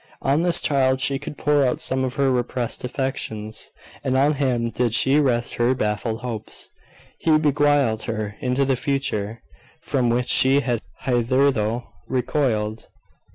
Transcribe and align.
On 0.23 0.41
this 0.41 0.61
child 0.63 0.99
she 0.99 1.19
could 1.19 1.37
pour 1.37 1.63
out 1.63 1.79
some 1.79 2.03
of 2.03 2.15
her 2.15 2.31
repressed 2.31 2.83
affections, 2.83 3.69
and 4.03 4.17
on 4.17 4.33
him 4.33 4.65
did 4.65 4.95
she 4.95 5.19
rest 5.19 5.53
her 5.57 5.75
baffled 5.75 6.21
hopes. 6.21 6.71
He 7.19 7.37
beguiled 7.37 8.01
her 8.05 8.35
into 8.39 8.65
the 8.65 8.75
future, 8.75 9.43
from 9.79 10.09
which 10.09 10.29
she 10.29 10.61
had 10.61 10.81
hitherto 11.01 11.83
recoiled. 12.07 12.87